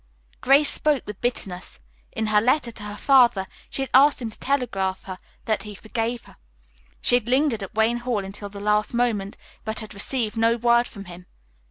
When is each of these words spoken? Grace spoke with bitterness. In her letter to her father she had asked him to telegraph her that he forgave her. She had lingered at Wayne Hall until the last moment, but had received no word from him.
Grace 0.41 0.69
spoke 0.71 1.05
with 1.05 1.21
bitterness. 1.21 1.79
In 2.11 2.25
her 2.25 2.41
letter 2.41 2.71
to 2.71 2.81
her 2.85 2.97
father 2.97 3.45
she 3.69 3.83
had 3.83 3.91
asked 3.93 4.19
him 4.19 4.31
to 4.31 4.39
telegraph 4.39 5.03
her 5.03 5.19
that 5.45 5.61
he 5.61 5.75
forgave 5.75 6.23
her. 6.23 6.37
She 7.03 7.13
had 7.13 7.29
lingered 7.29 7.61
at 7.61 7.75
Wayne 7.75 7.97
Hall 7.97 8.25
until 8.25 8.49
the 8.49 8.59
last 8.59 8.95
moment, 8.95 9.37
but 9.63 9.77
had 9.79 9.93
received 9.93 10.37
no 10.37 10.57
word 10.57 10.87
from 10.87 11.05
him. 11.05 11.27